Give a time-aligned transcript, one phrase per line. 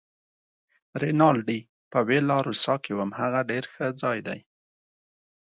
[1.01, 1.59] رینالډي:
[1.91, 4.39] په ویلا روسا کې وم، هغه ډېر ښه ځای دی.